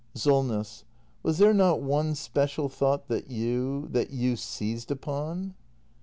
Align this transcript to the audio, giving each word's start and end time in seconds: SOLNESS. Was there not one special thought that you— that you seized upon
SOLNESS. 0.15 0.83
Was 1.21 1.37
there 1.37 1.53
not 1.53 1.79
one 1.83 2.15
special 2.15 2.69
thought 2.69 3.07
that 3.07 3.29
you— 3.29 3.85
that 3.91 4.09
you 4.09 4.35
seized 4.35 4.89
upon 4.89 5.53